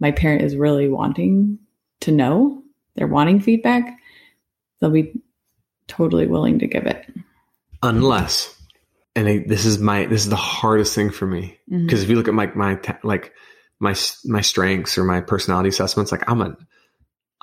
[0.00, 1.58] my parent is really wanting
[2.00, 2.62] to know.
[2.96, 3.98] They're wanting feedback.
[4.80, 5.20] They'll be
[5.86, 7.06] totally willing to give it.
[7.82, 8.61] Unless,
[9.14, 11.58] and I, this is my, this is the hardest thing for me.
[11.68, 12.04] Because mm-hmm.
[12.04, 13.32] if you look at my, my, like,
[13.78, 13.94] my,
[14.24, 16.56] my strengths or my personality assessments, like I'm a,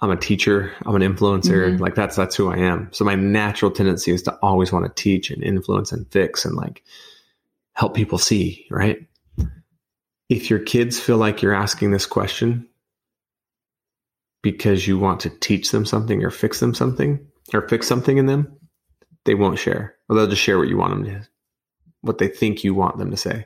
[0.01, 0.71] I'm a teacher.
[0.85, 1.67] I'm an influencer.
[1.67, 1.81] Mm-hmm.
[1.81, 2.89] Like that's that's who I am.
[2.93, 6.55] So my natural tendency is to always want to teach and influence and fix and
[6.55, 6.83] like
[7.73, 9.05] help people see, right?
[10.29, 12.67] If your kids feel like you're asking this question
[14.41, 18.25] because you want to teach them something or fix them something or fix something in
[18.25, 18.57] them,
[19.25, 19.95] they won't share.
[20.07, 21.27] Or they'll just share what you want them to,
[22.01, 23.45] what they think you want them to say.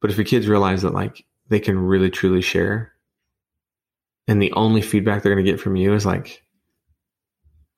[0.00, 2.92] But if your kids realize that like they can really truly share
[4.28, 6.42] and the only feedback they're going to get from you is like,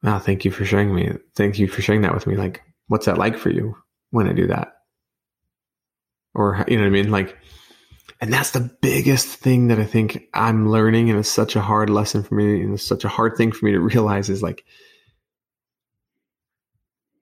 [0.03, 1.13] wow, thank you for sharing me.
[1.35, 2.37] Thank you for sharing that with me.
[2.37, 3.77] Like, what's that like for you
[4.11, 4.73] when I do that?
[6.35, 7.11] Or, you know what I mean?
[7.11, 7.39] Like,
[8.21, 11.11] and that's the biggest thing that I think I'm learning.
[11.11, 12.63] And it's such a hard lesson for me.
[12.63, 14.65] And it's such a hard thing for me to realize is like,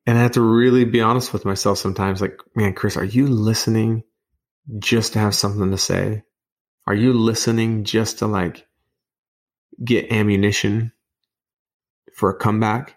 [0.06, 2.20] and I have to really be honest with myself sometimes.
[2.20, 4.02] Like, man, Chris, are you listening
[4.78, 6.22] just to have something to say?
[6.86, 8.66] Are you listening just to like
[9.84, 10.92] get ammunition
[12.14, 12.96] for a comeback?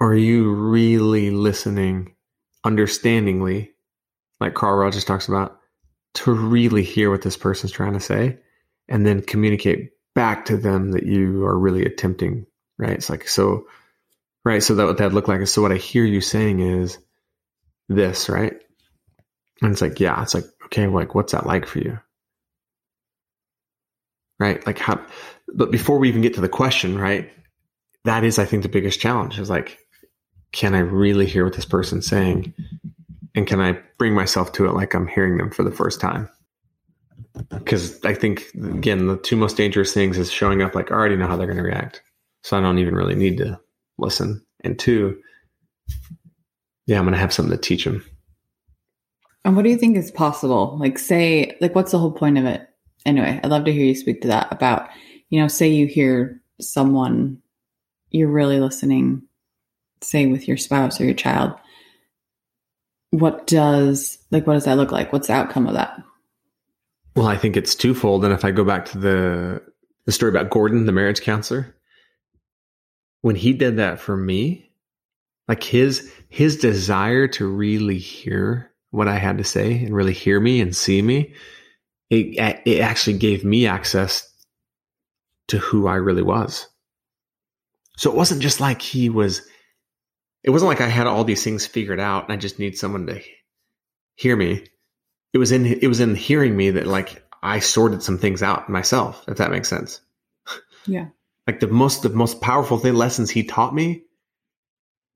[0.00, 2.14] Or are you really listening
[2.64, 3.72] understandingly,
[4.40, 5.58] like Carl Rogers talks about,
[6.14, 8.38] to really hear what this person's trying to say
[8.88, 12.46] and then communicate back to them that you are really attempting,
[12.78, 12.92] right?
[12.92, 13.66] It's like, so,
[14.44, 14.62] right.
[14.62, 16.98] So that what that look like so what I hear you saying is
[17.88, 18.54] this, right?
[19.62, 21.98] And it's like, yeah, it's like, okay, like, what's that like for you?
[24.38, 24.64] Right.
[24.66, 25.00] Like how,
[25.52, 27.30] but before we even get to the question, right?
[28.04, 29.78] That is, I think, the biggest challenge is like,
[30.52, 32.54] can I really hear what this person's saying?
[33.34, 36.28] And can I bring myself to it like I'm hearing them for the first time?
[37.50, 41.16] Because I think, again, the two most dangerous things is showing up like I already
[41.16, 42.02] know how they're going to react.
[42.44, 43.60] So I don't even really need to
[43.98, 44.44] listen.
[44.64, 45.20] And two,
[46.86, 48.04] yeah, I'm going to have something to teach them.
[49.44, 50.76] And what do you think is possible?
[50.78, 52.68] Like, say, like, what's the whole point of it?
[53.06, 54.88] Anyway, I'd love to hear you speak to that about,
[55.30, 57.40] you know, say you hear someone,
[58.10, 59.22] you're really listening
[60.02, 61.52] say with your spouse or your child
[63.10, 66.00] what does like what does that look like what's the outcome of that
[67.16, 69.62] well i think it's twofold and if i go back to the
[70.04, 71.74] the story about gordon the marriage counselor
[73.22, 74.70] when he did that for me
[75.46, 80.40] like his his desire to really hear what i had to say and really hear
[80.40, 81.34] me and see me
[82.10, 84.32] it it actually gave me access
[85.46, 86.66] to who i really was
[87.96, 89.42] so it wasn't just like he was
[90.44, 93.06] it wasn't like I had all these things figured out and I just need someone
[93.06, 93.20] to
[94.14, 94.64] hear me.
[95.32, 98.68] It was in it was in hearing me that like I sorted some things out
[98.68, 100.00] myself, if that makes sense.
[100.86, 101.08] Yeah.
[101.48, 104.02] Like the most the most powerful thing lessons he taught me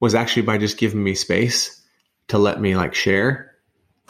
[0.01, 1.83] was actually by just giving me space
[2.29, 3.55] to let me like share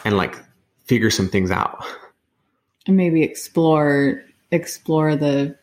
[0.05, 0.37] and like
[0.85, 1.85] figure some things out.
[2.87, 5.59] And maybe explore explore the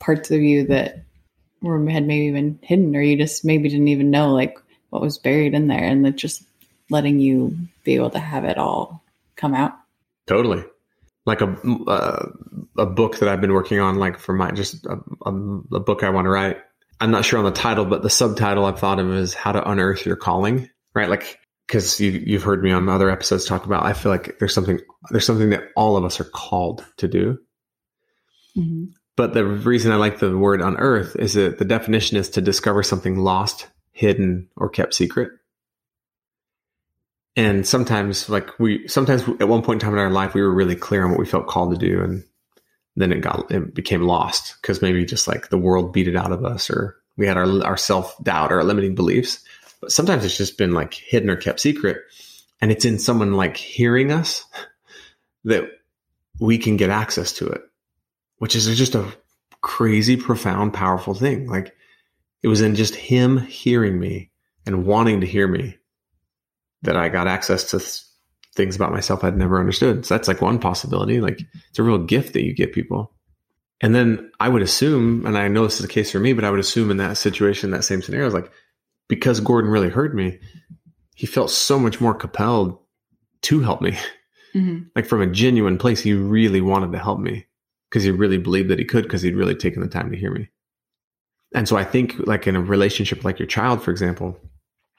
[0.00, 1.04] parts of you that
[1.62, 5.18] or had maybe been hidden or you just maybe didn't even know like what was
[5.18, 6.42] buried in there and that just
[6.90, 9.04] letting you be able to have it all
[9.36, 9.74] come out
[10.26, 10.64] totally
[11.26, 11.56] like a
[11.86, 12.26] uh,
[12.78, 16.02] a book that I've been working on like for my just a, a, a book
[16.02, 16.58] I want to write
[17.00, 19.68] I'm not sure on the title but the subtitle I've thought of is how to
[19.68, 23.84] unearth your calling right like because you, you've heard me on other episodes talk about
[23.84, 24.80] I feel like there's something
[25.10, 27.38] there's something that all of us are called to do
[28.56, 28.86] mm-hmm.
[29.20, 32.82] But the reason I like the word unearth is that the definition is to discover
[32.82, 35.30] something lost, hidden, or kept secret.
[37.36, 40.52] And sometimes, like we, sometimes at one point in time in our life, we were
[40.52, 42.24] really clear on what we felt called to do, and
[42.96, 46.32] then it got, it became lost because maybe just like the world beat it out
[46.32, 49.44] of us, or we had our our self doubt or our limiting beliefs.
[49.80, 51.98] But sometimes it's just been like hidden or kept secret,
[52.60, 54.44] and it's in someone like hearing us
[55.44, 55.70] that
[56.40, 57.62] we can get access to it
[58.40, 59.06] which is just a
[59.60, 61.46] crazy, profound, powerful thing.
[61.46, 61.76] Like
[62.42, 64.30] it was in just him hearing me
[64.66, 65.76] and wanting to hear me
[66.82, 68.02] that I got access to th-
[68.54, 70.04] things about myself I'd never understood.
[70.04, 71.20] So that's like one possibility.
[71.20, 73.12] Like it's a real gift that you give people.
[73.80, 76.44] And then I would assume, and I know this is the case for me, but
[76.44, 78.50] I would assume in that situation, that same scenario, is like
[79.08, 80.38] because Gordon really heard me,
[81.14, 82.78] he felt so much more compelled
[83.42, 83.98] to help me.
[84.54, 84.88] Mm-hmm.
[84.96, 87.46] Like from a genuine place, he really wanted to help me
[87.88, 90.32] because he really believed that he could because he'd really taken the time to hear
[90.32, 90.48] me.
[91.54, 94.36] And so I think like in a relationship like your child, for example,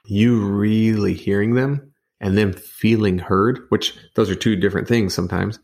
[0.06, 5.60] you really hearing them and them feeling heard, which those are two different things sometimes.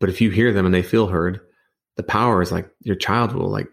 [0.00, 1.40] But if you hear them and they feel heard,
[1.96, 3.68] the power is like your child will like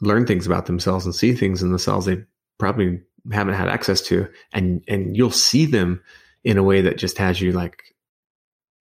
[0.00, 2.24] learn things about themselves and see things in themselves they
[2.58, 3.00] probably
[3.32, 4.28] haven't had access to.
[4.52, 6.02] And and you'll see them
[6.42, 7.82] in a way that just has you like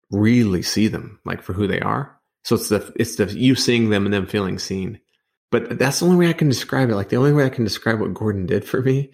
[0.09, 3.89] really see them like for who they are so it's the it's the you seeing
[3.89, 4.99] them and them feeling seen.
[5.51, 6.95] But that's the only way I can describe it.
[6.95, 9.11] Like the only way I can describe what Gordon did for me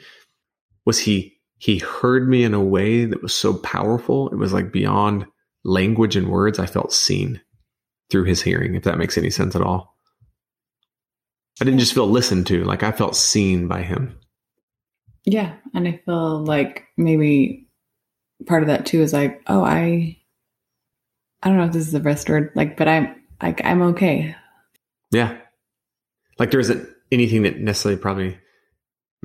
[0.85, 4.29] was he he heard me in a way that was so powerful.
[4.29, 5.25] It was like beyond
[5.63, 6.59] language and words.
[6.59, 7.41] I felt seen
[8.11, 9.95] through his hearing, if that makes any sense at all.
[11.59, 14.19] I didn't just feel listened to, like I felt seen by him.
[15.23, 15.55] Yeah.
[15.73, 17.67] And I feel like maybe
[18.45, 20.17] part of that too is like, oh, I,
[21.41, 24.35] I don't know if this is the best word, like, but I'm like, I'm okay.
[25.11, 25.37] Yeah.
[26.37, 28.37] Like there isn't anything that necessarily probably,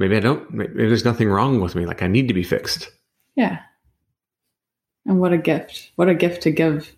[0.00, 1.86] maybe I don't, maybe there's nothing wrong with me.
[1.86, 2.90] Like I need to be fixed.
[3.36, 3.60] Yeah.
[5.06, 5.92] And what a gift.
[5.96, 6.92] What a gift to give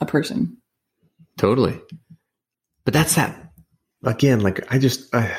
[0.00, 0.58] a person.
[1.36, 1.80] Totally.
[2.84, 3.44] But that's that
[4.06, 5.34] again, like I just, I,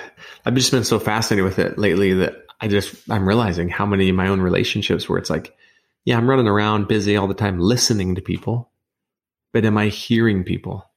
[0.46, 4.10] I've just been so fascinated with it lately that I just, I'm realizing how many
[4.10, 5.56] of my own relationships where it's like,
[6.04, 8.72] yeah, I'm running around busy all the time listening to people,
[9.54, 10.90] but am I hearing people?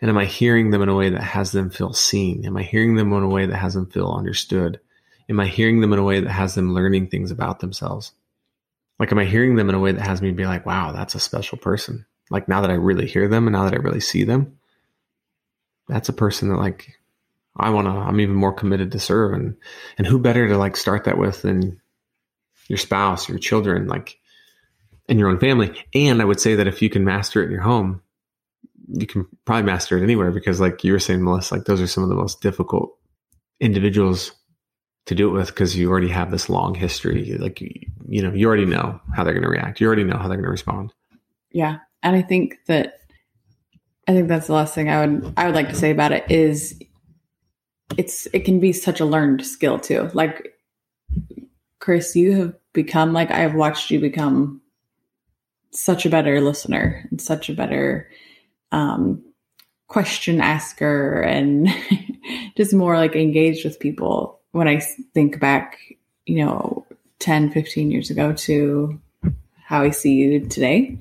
[0.00, 2.46] And am I hearing them in a way that has them feel seen?
[2.46, 4.80] Am I hearing them in a way that has them feel understood?
[5.28, 8.12] Am I hearing them in a way that has them learning things about themselves?
[8.98, 11.14] Like, am I hearing them in a way that has me be like, wow, that's
[11.14, 12.06] a special person?
[12.30, 14.58] Like, now that I really hear them and now that I really see them,
[15.86, 16.98] that's a person that, like,
[17.56, 19.34] I want to, I'm even more committed to serve.
[19.34, 19.56] And,
[19.96, 21.80] and who better to like start that with than
[22.68, 24.18] your spouse, your children, like,
[25.08, 25.74] and your own family.
[25.94, 28.02] And I would say that if you can master it in your home,
[28.88, 31.86] you can probably master it anywhere because, like you were saying, Melissa, like those are
[31.86, 32.96] some of the most difficult
[33.60, 34.32] individuals
[35.08, 37.36] to do it with because you already have this long history.
[37.38, 39.80] Like, you know, you already know how they're going to react.
[39.80, 40.92] You already know how they're going to respond.
[41.50, 41.78] Yeah.
[42.02, 43.00] And I think that,
[44.06, 46.30] I think that's the last thing I would, I would like to say about it
[46.30, 46.78] is
[47.96, 50.10] it's, it can be such a learned skill too.
[50.12, 50.52] Like,
[51.80, 54.60] Chris, you have become like, I've watched you become
[55.70, 58.10] such a better listener and such a better
[58.72, 59.24] um,
[59.86, 61.66] question asker and
[62.58, 64.80] just more like engaged with people when I
[65.14, 65.78] think back,
[66.26, 66.86] you know,
[67.18, 69.00] 10, 15 years ago to
[69.64, 70.98] how I see you today.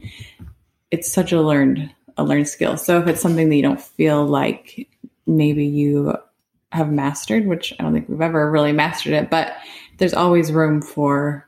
[0.92, 2.78] It's such a learned a learned skill.
[2.78, 4.90] So if it's something that you don't feel like
[5.28, 6.18] maybe you
[6.72, 9.56] have mastered, which I don't think we've ever really mastered it, but
[9.98, 11.48] there's always room for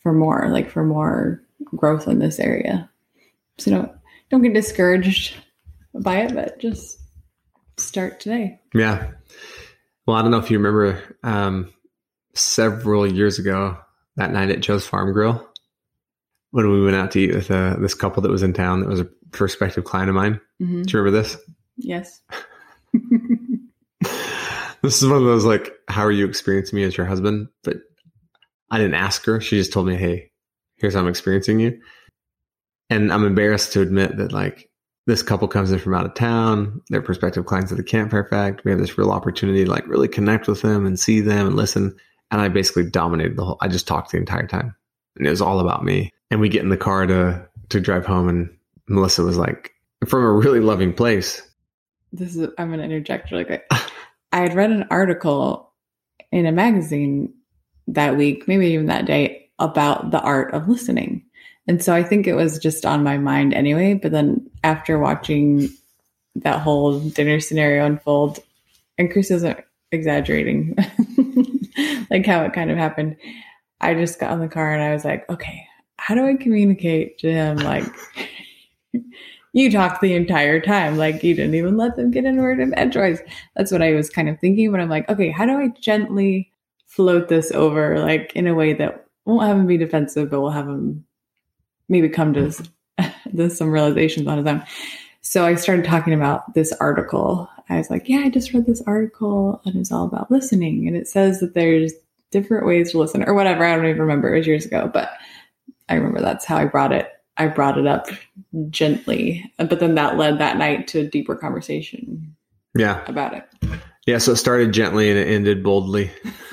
[0.00, 2.88] for more, like for more growth in this area.
[3.58, 3.92] So don't
[4.30, 5.36] don't get discouraged
[5.94, 7.00] by it, but just
[7.76, 8.60] start today.
[8.72, 9.10] Yeah.
[10.06, 11.72] Well, I don't know if you remember um,
[12.34, 13.78] several years ago
[14.16, 15.46] that night at Joe's Farm Grill
[16.50, 18.88] when we went out to eat with uh, this couple that was in town that
[18.88, 20.40] was a prospective client of mine.
[20.62, 20.82] Mm-hmm.
[20.82, 21.36] Do you remember this?
[21.76, 22.20] Yes.
[24.82, 27.48] this is one of those like, how are you experiencing me as your husband?
[27.64, 27.78] But
[28.70, 29.40] I didn't ask her.
[29.40, 30.30] She just told me, hey,
[30.76, 31.80] here's how I'm experiencing you.
[32.90, 34.70] And I'm embarrassed to admit that like
[35.06, 36.80] this couple comes in from out of town.
[36.88, 38.64] They're prospective clients of the Campfire Effect.
[38.64, 41.56] We have this real opportunity to like really connect with them and see them and
[41.56, 41.94] listen.
[42.30, 44.74] And I basically dominated the whole, I just talked the entire time
[45.16, 46.10] and it was all about me.
[46.30, 48.50] And we get in the car to, to drive home and
[48.88, 49.72] Melissa was like,
[50.06, 51.42] from a really loving place.
[52.12, 53.66] This is, I'm going to interject really quick.
[54.32, 55.72] I had read an article
[56.32, 57.32] in a magazine
[57.88, 61.24] that week, maybe even that day, about the art of listening.
[61.66, 63.94] And so I think it was just on my mind anyway.
[63.94, 65.68] But then after watching
[66.36, 68.40] that whole dinner scenario unfold,
[68.98, 69.60] and Chris isn't
[69.92, 70.74] exaggerating,
[72.10, 73.16] like how it kind of happened,
[73.80, 75.66] I just got in the car and I was like, okay,
[75.98, 77.58] how do I communicate to him?
[77.58, 77.84] Like,
[79.52, 80.96] you talked the entire time.
[80.96, 83.20] Like, you didn't even let them get in word of edgewise.
[83.54, 84.70] That's what I was kind of thinking.
[84.70, 86.50] But I'm like, okay, how do I gently
[86.86, 90.50] float this over, like, in a way that won't have him be defensive, but will
[90.50, 91.04] have him
[91.88, 92.52] maybe come to
[93.32, 94.64] this, some realizations on his own.
[95.22, 97.48] So I started talking about this article.
[97.68, 100.86] I was like, yeah, I just read this article and it's all about listening.
[100.86, 101.92] And it says that there's
[102.30, 103.64] different ways to listen or whatever.
[103.64, 104.34] I don't even remember.
[104.34, 105.10] It was years ago, but
[105.88, 107.10] I remember that's how I brought it.
[107.36, 108.06] I brought it up
[108.68, 112.36] gently, but then that led that night to a deeper conversation.
[112.76, 113.02] Yeah.
[113.06, 113.48] About it.
[114.06, 114.18] Yeah.
[114.18, 116.10] So it started gently and it ended boldly.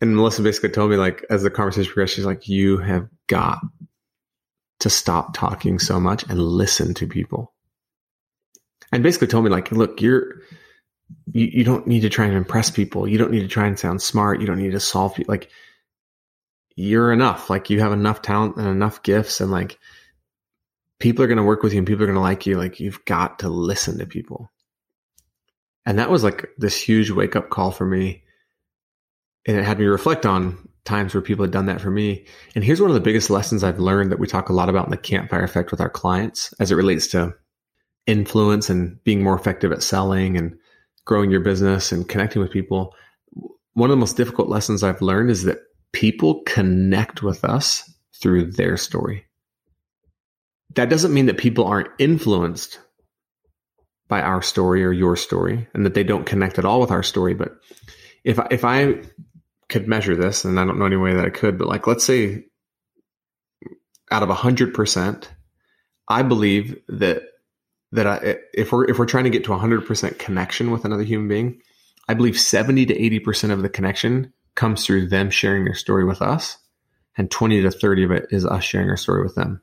[0.00, 3.58] and Melissa basically told me like as the conversation progressed, she's like, you have got
[4.80, 7.52] to stop talking so much and listen to people.
[8.92, 10.42] And basically told me like, look, you're
[11.32, 13.06] you, you don't need to try and impress people.
[13.06, 14.40] You don't need to try and sound smart.
[14.40, 15.50] You don't need to solve like
[16.76, 17.50] you're enough.
[17.50, 19.78] Like you have enough talent and enough gifts and like
[20.98, 22.56] people are going to work with you and people are going to like you.
[22.56, 24.50] Like you've got to listen to people.
[25.86, 28.22] And that was like this huge wake up call for me
[29.46, 32.24] and it had me reflect on times where people had done that for me.
[32.54, 34.86] And here's one of the biggest lessons I've learned that we talk a lot about
[34.86, 37.34] in the campfire effect with our clients as it relates to
[38.06, 40.56] influence and being more effective at selling and
[41.04, 42.94] growing your business and connecting with people.
[43.74, 45.58] One of the most difficult lessons I've learned is that
[45.92, 49.26] people connect with us through their story.
[50.74, 52.80] That doesn't mean that people aren't influenced
[54.08, 57.02] by our story or your story and that they don't connect at all with our
[57.02, 57.34] story.
[57.34, 57.52] But
[58.24, 59.02] if if I
[59.70, 62.04] could measure this, and I don't know any way that I could, but like, let's
[62.04, 62.44] say
[64.10, 65.30] out of hundred percent,
[66.08, 67.22] I believe that,
[67.92, 71.04] that I, if we're, if we're trying to get to hundred percent connection with another
[71.04, 71.60] human being,
[72.08, 76.20] I believe 70 to 80% of the connection comes through them sharing their story with
[76.20, 76.58] us
[77.16, 79.60] and 20 to 30 of it is us sharing our story with them.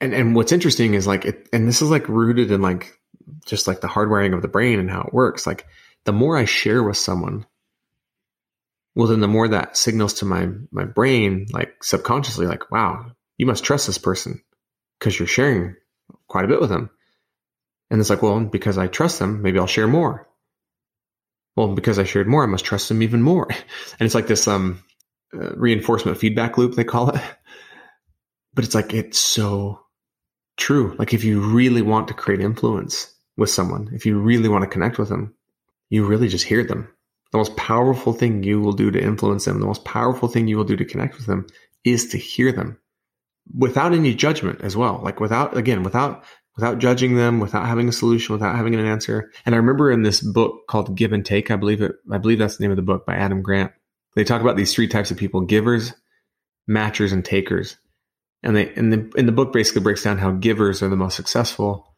[0.00, 2.98] And, and what's interesting is like, it, and this is like rooted in like,
[3.46, 5.46] just like the hardwiring of the brain and how it works.
[5.46, 5.66] Like
[6.04, 7.46] the more I share with someone,
[8.94, 13.46] well, then the more that signals to my, my brain, like subconsciously, like, wow, you
[13.46, 14.42] must trust this person
[14.98, 15.74] because you're sharing
[16.28, 16.90] quite a bit with them.
[17.90, 20.28] And it's like, well, because I trust them, maybe I'll share more.
[21.56, 23.48] Well, because I shared more, I must trust them even more.
[23.98, 24.82] And it's like this, um,
[25.34, 27.20] uh, reinforcement feedback loop, they call it.
[28.54, 29.80] But it's like, it's so
[30.58, 30.94] true.
[30.98, 34.68] Like if you really want to create influence with someone, if you really want to
[34.68, 35.34] connect with them,
[35.88, 36.88] you really just hear them.
[37.32, 40.56] The most powerful thing you will do to influence them, the most powerful thing you
[40.56, 41.46] will do to connect with them
[41.84, 42.78] is to hear them
[43.56, 45.00] without any judgment as well.
[45.02, 46.24] Like without, again, without,
[46.56, 49.32] without judging them, without having a solution, without having an answer.
[49.46, 52.38] And I remember in this book called Give and Take, I believe it, I believe
[52.38, 53.72] that's the name of the book by Adam Grant.
[54.14, 55.94] They talk about these three types of people, givers,
[56.68, 57.78] matchers, and takers
[58.42, 61.16] and they and the in the book basically breaks down how givers are the most
[61.16, 61.91] successful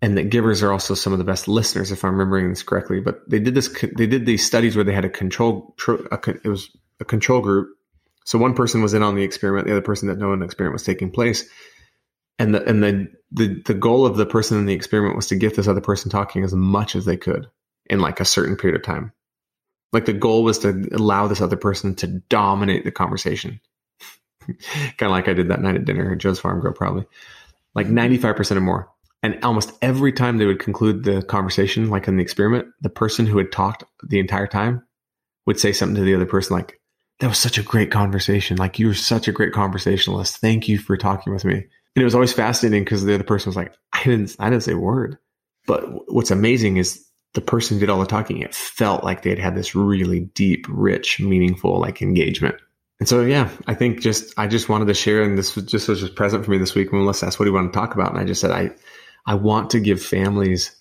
[0.00, 3.00] and that givers are also some of the best listeners if i'm remembering this correctly
[3.00, 6.48] but they did this they did these studies where they had a control a, it
[6.48, 6.70] was
[7.00, 7.76] a control group.
[8.24, 10.74] So one person was in on the experiment the other person didn't know an experiment
[10.74, 11.48] was taking place.
[12.38, 15.36] And the and the, the the goal of the person in the experiment was to
[15.36, 17.46] get this other person talking as much as they could
[17.86, 19.12] in like a certain period of time.
[19.92, 23.60] Like the goal was to allow this other person to dominate the conversation.
[24.46, 27.06] Kind of like I did that night at dinner at Joe's Farm Grill, probably.
[27.74, 28.90] Like 95% or more.
[29.22, 33.26] And almost every time they would conclude the conversation, like in the experiment, the person
[33.26, 34.84] who had talked the entire time
[35.46, 36.80] would say something to the other person like,
[37.20, 38.56] that was such a great conversation.
[38.58, 40.36] Like you were such a great conversationalist.
[40.36, 41.54] Thank you for talking with me.
[41.54, 44.62] And it was always fascinating because the other person was like, I didn't, I didn't
[44.62, 45.18] say a word.
[45.66, 47.04] But what's amazing is
[47.34, 50.66] the person who did all the talking, it felt like they'd had this really deep,
[50.68, 52.54] rich, meaningful like engagement.
[53.00, 55.88] And so, yeah, I think just, I just wanted to share, and this was just
[55.88, 57.78] was just present for me this week when Melissa asked, what do you want to
[57.78, 58.10] talk about?
[58.10, 58.70] And I just said, I,
[59.28, 60.74] I want to give families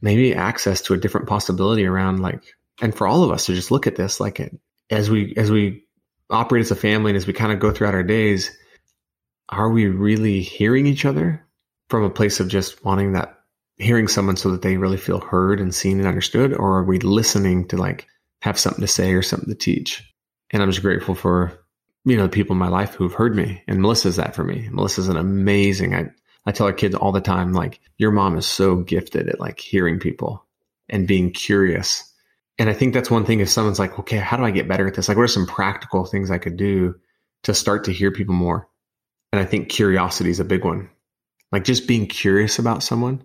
[0.00, 2.42] maybe access to a different possibility around like,
[2.80, 4.40] and for all of us to just look at this, like
[4.88, 5.84] as we, as we
[6.30, 8.50] operate as a family and as we kind of go throughout our days,
[9.50, 11.46] are we really hearing each other
[11.90, 13.40] from a place of just wanting that,
[13.76, 16.54] hearing someone so that they really feel heard and seen and understood?
[16.54, 18.06] Or are we listening to like
[18.40, 20.02] have something to say or something to teach?
[20.50, 21.52] And I'm just grateful for,
[22.06, 23.62] you know, the people in my life who've heard me.
[23.68, 24.66] And Melissa's that for me.
[24.72, 26.08] Melissa's an amazing, I,
[26.46, 29.58] I tell our kids all the time, like, your mom is so gifted at like
[29.58, 30.46] hearing people
[30.88, 32.12] and being curious.
[32.58, 34.86] And I think that's one thing if someone's like, okay, how do I get better
[34.86, 35.08] at this?
[35.08, 36.94] Like, what are some practical things I could do
[37.42, 38.68] to start to hear people more?
[39.32, 40.88] And I think curiosity is a big one.
[41.52, 43.22] Like just being curious about someone.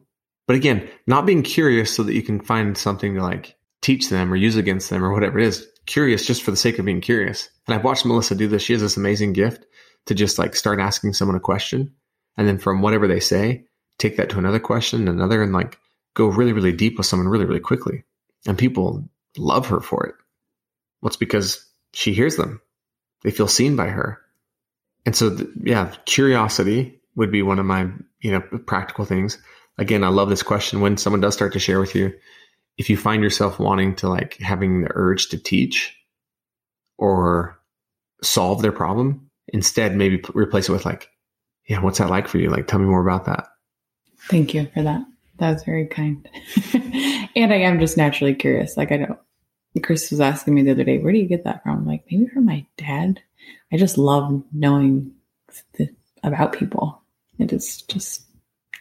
[0.47, 4.31] But again, not being curious so that you can find something to like teach them
[4.31, 7.01] or use against them or whatever it is curious just for the sake of being
[7.01, 7.49] curious.
[7.67, 8.61] And I've watched Melissa do this.
[8.61, 9.65] She has this amazing gift
[10.05, 11.93] to just like start asking someone a question.
[12.37, 13.65] And then from whatever they say,
[13.97, 15.79] take that to another question, another, and like
[16.13, 18.03] go really, really deep with someone really, really quickly.
[18.47, 19.07] And people
[19.37, 20.15] love her for it.
[21.01, 22.61] What's because she hears them.
[23.23, 24.19] They feel seen by her.
[25.05, 27.89] And so, th- yeah, curiosity would be one of my,
[28.21, 29.37] you know, practical things.
[29.77, 30.81] Again, I love this question.
[30.81, 32.13] When someone does start to share with you,
[32.77, 35.95] if you find yourself wanting to like having the urge to teach
[36.97, 37.59] or
[38.23, 41.09] solve their problem, instead maybe replace it with like,
[41.71, 42.49] yeah, what's that like for you?
[42.49, 43.47] Like, tell me more about that.
[44.29, 45.01] Thank you for that.
[45.37, 46.27] That was very kind.
[46.73, 48.75] and I am just naturally curious.
[48.75, 49.19] Like, I don't,
[49.81, 51.77] Chris was asking me the other day, where do you get that from?
[51.77, 53.21] I'm like, maybe from my dad.
[53.71, 55.13] I just love knowing
[55.77, 55.87] the,
[56.23, 57.01] about people.
[57.39, 58.23] It is just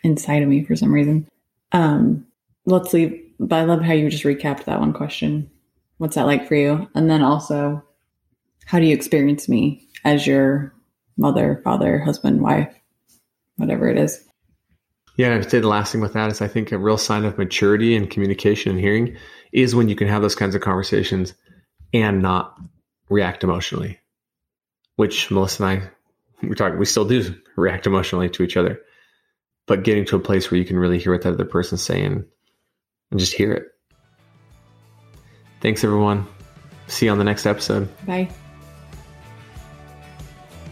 [0.03, 1.29] inside of me for some reason.
[1.71, 2.27] Um,
[2.67, 5.49] let's leave but I love how you just recapped that one question.
[5.99, 6.91] What's that like for you?
[6.95, 7.85] And then also,
[8.67, 10.75] how do you experience me as your
[11.17, 12.75] mother, father, husband, wife,
[13.61, 14.25] whatever it is?
[15.17, 17.37] Yeah, I'd say the last thing with that is I think a real sign of
[17.37, 19.17] maturity and communication and hearing
[19.53, 21.35] is when you can have those kinds of conversations
[21.93, 22.59] and not
[23.11, 23.99] react emotionally,
[24.97, 28.81] which Melissa and I, we're talking, we still do react emotionally to each other,
[29.67, 32.25] but getting to a place where you can really hear what that other person's saying
[33.11, 33.65] and just hear it.
[35.61, 36.27] Thanks, everyone.
[36.87, 37.89] See you on the next episode.
[38.07, 38.31] Bye.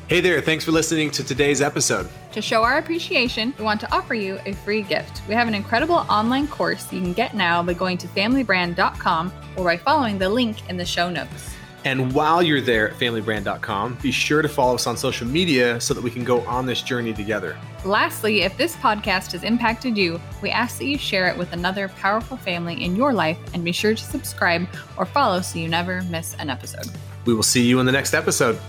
[0.08, 2.08] Hey there, thanks for listening to today's episode.
[2.38, 5.22] To show our appreciation, we want to offer you a free gift.
[5.26, 9.64] We have an incredible online course you can get now by going to familybrand.com or
[9.64, 11.56] by following the link in the show notes.
[11.84, 15.94] And while you're there at familybrand.com, be sure to follow us on social media so
[15.94, 17.58] that we can go on this journey together.
[17.84, 21.88] Lastly, if this podcast has impacted you, we ask that you share it with another
[21.88, 26.02] powerful family in your life and be sure to subscribe or follow so you never
[26.02, 26.86] miss an episode.
[27.24, 28.60] We will see you in the next episode.